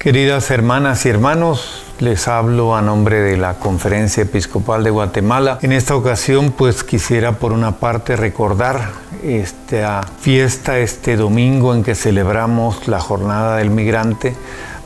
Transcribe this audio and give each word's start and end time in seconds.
Queridas 0.00 0.50
hermanas 0.50 1.04
y 1.04 1.10
hermanos, 1.10 1.84
les 1.98 2.26
hablo 2.26 2.74
a 2.74 2.80
nombre 2.80 3.20
de 3.20 3.36
la 3.36 3.58
Conferencia 3.58 4.22
Episcopal 4.22 4.82
de 4.82 4.88
Guatemala. 4.88 5.58
En 5.60 5.72
esta 5.72 5.94
ocasión, 5.94 6.52
pues 6.52 6.82
quisiera 6.82 7.32
por 7.32 7.52
una 7.52 7.72
parte 7.72 8.16
recordar 8.16 8.92
esta 9.22 10.00
fiesta, 10.18 10.78
este 10.78 11.16
domingo 11.16 11.74
en 11.74 11.84
que 11.84 11.94
celebramos 11.94 12.88
la 12.88 12.98
Jornada 12.98 13.58
del 13.58 13.68
Migrante, 13.68 14.34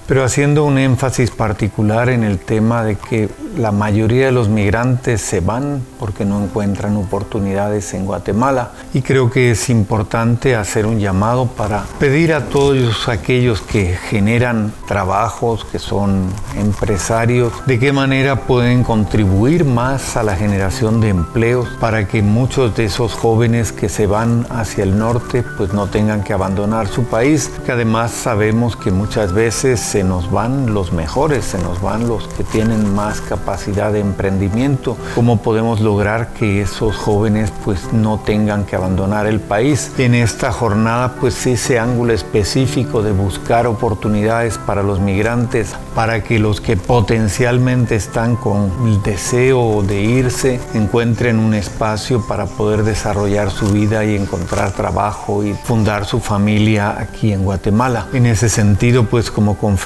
pero 0.07 0.25
haciendo 0.25 0.65
un 0.65 0.79
énfasis 0.79 1.31
particular 1.31 2.09
en 2.09 2.25
el 2.25 2.39
tema 2.39 2.85
de 2.85 2.97
que 2.97 3.29
la 3.57 3.73
mayoría 3.73 4.27
de 4.27 4.33
los 4.33 4.49
migrantes 4.49 5.21
se 5.21 5.41
van 5.41 5.83
porque 5.99 6.25
no 6.25 6.43
encuentran 6.43 6.97
oportunidades 6.97 7.95
en 7.95 8.05
Guatemala. 8.05 8.73
Y 8.93 9.03
creo 9.03 9.31
que 9.31 9.53
es 9.53 9.71
importante 9.71 10.57
hacer 10.57 10.87
un 10.87 10.99
llamado 10.99 11.47
para 11.47 11.85
pedir 11.99 12.35
a 12.35 12.47
todos 12.47 13.09
aquellos 13.09 13.61
que 13.61 13.97
generan 14.11 14.73
trabajos, 14.87 15.65
que 15.71 15.79
son 15.79 16.27
empresarios, 16.59 17.53
de 17.67 17.79
qué 17.79 17.93
manera 17.93 18.41
pueden 18.43 18.83
contribuir 18.83 19.65
más 19.65 20.17
a 20.17 20.23
la 20.23 20.37
generación 20.37 21.01
de 21.01 21.11
empleos 21.11 21.69
para 21.81 22.09
que 22.09 22.23
muchos 22.23 22.77
de 22.77 22.87
esos 22.87 23.15
jóvenes 23.15 23.73
que 23.73 23.89
se 23.89 24.07
van 24.07 24.47
hacia 24.51 24.85
el 24.85 24.99
norte 24.99 25.45
pues 25.57 25.73
no 25.73 25.87
tengan 25.87 26.23
que 26.23 26.33
abandonar 26.33 26.89
su 26.89 27.05
país, 27.05 27.51
que 27.65 27.73
además 27.73 28.11
sabemos 28.11 28.77
que 28.77 28.91
muchas 28.91 29.33
veces 29.33 29.94
se 29.95 30.03
nos 30.03 30.29
van 30.29 30.75
los 30.75 30.91
mejores, 30.91 31.45
se 31.45 31.59
nos 31.59 31.81
van 31.81 32.09
los 32.09 32.27
que 32.27 32.43
tienen 32.43 32.97
más 32.97 33.21
capacidad 33.21 33.93
de 33.93 34.01
emprendimiento, 34.01 34.97
cómo 35.15 35.41
podemos 35.41 35.81
lograr 35.81 36.33
que 36.33 36.63
esos 36.63 36.97
jóvenes 36.97 37.53
pues 37.65 37.93
no 37.93 38.19
tengan 38.19 38.65
que 38.65 38.75
abandonar 38.75 39.29
el 39.29 39.39
país. 39.39 39.93
En 39.99 40.17
esta 40.17 40.51
jornada 40.51 41.15
pues 41.21 41.47
ese 41.47 41.79
ángulo 41.79 42.13
específico 42.13 43.05
de 43.05 43.13
buscar 43.13 43.69
oportunidades 43.69 44.59
para 44.59 44.83
los 44.83 44.99
migrantes, 44.99 45.77
para 45.95 46.25
que 46.25 46.41
los 46.41 46.61
que 46.61 46.77
potencialmente 46.77 47.95
están 47.95 48.35
con 48.35 48.73
el 48.89 49.01
deseo 49.01 49.85
de 49.85 50.03
irse 50.03 50.61
encuentren 50.75 51.39
un 51.39 51.55
espacio 51.55 52.27
para 52.27 52.47
poder 52.47 52.83
desarrollar 52.83 53.53
su 53.53 53.69
vida 53.69 54.05
y 54.05 54.17
encontrar 54.17 54.73
trabajo 54.73 55.45
y 55.45 55.55
fundar 55.55 56.05
su 56.05 56.19
familia 56.19 56.97
aquí 56.99 57.33
en 57.33 57.45
Guatemala. 57.45 58.09
En 58.13 58.27
ese 58.27 58.49
sentido 58.49 59.05
pues 59.05 59.31
como 59.31 59.57
conferencia 59.57 59.84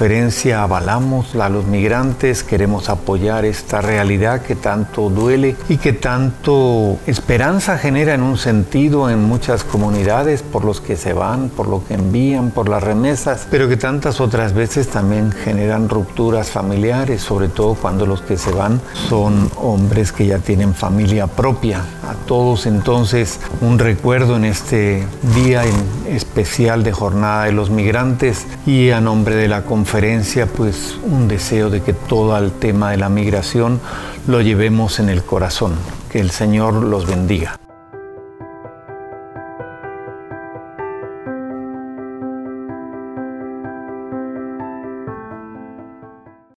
avalamos 0.55 1.35
a 1.35 1.49
los 1.49 1.65
migrantes, 1.65 2.43
queremos 2.43 2.87
apoyar 2.87 3.43
esta 3.43 3.81
realidad 3.81 4.41
que 4.41 4.55
tanto 4.55 5.09
duele 5.09 5.57
y 5.67 5.75
que 5.75 5.91
tanto 5.91 6.97
esperanza 7.05 7.77
genera 7.77 8.13
en 8.13 8.21
un 8.21 8.37
sentido 8.37 9.09
en 9.09 9.21
muchas 9.21 9.65
comunidades 9.65 10.41
por 10.41 10.63
los 10.63 10.79
que 10.79 10.95
se 10.95 11.11
van, 11.11 11.49
por 11.49 11.67
lo 11.67 11.83
que 11.85 11.95
envían, 11.95 12.51
por 12.51 12.69
las 12.69 12.81
remesas, 12.81 13.45
pero 13.51 13.67
que 13.67 13.75
tantas 13.75 14.21
otras 14.21 14.53
veces 14.53 14.87
también 14.87 15.33
generan 15.33 15.89
rupturas 15.89 16.49
familiares, 16.49 17.21
sobre 17.21 17.49
todo 17.49 17.75
cuando 17.75 18.05
los 18.05 18.21
que 18.21 18.37
se 18.37 18.51
van 18.51 18.79
son 19.09 19.51
hombres 19.57 20.13
que 20.13 20.27
ya 20.27 20.39
tienen 20.39 20.73
familia 20.73 21.27
propia. 21.27 21.79
A 22.07 22.13
todos 22.25 22.65
entonces 22.67 23.41
un 23.59 23.79
recuerdo 23.79 24.37
en 24.37 24.45
este 24.45 25.05
día 25.35 25.63
especial 26.07 26.83
de 26.83 26.93
Jornada 26.93 27.45
de 27.45 27.51
los 27.51 27.69
Migrantes 27.69 28.47
y 28.65 28.91
a 28.91 29.01
nombre 29.01 29.35
de 29.35 29.49
la 29.49 29.63
conferencia 29.89 30.45
pues 30.45 30.99
un 31.01 31.27
deseo 31.27 31.71
de 31.71 31.81
que 31.81 31.93
todo 31.93 32.37
el 32.37 32.51
tema 32.51 32.91
de 32.91 32.97
la 32.97 33.09
migración 33.09 33.81
lo 34.27 34.39
llevemos 34.39 34.99
en 34.99 35.09
el 35.09 35.23
corazón. 35.23 35.73
Que 36.11 36.19
el 36.19 36.29
Señor 36.29 36.75
los 36.75 37.07
bendiga. 37.07 37.59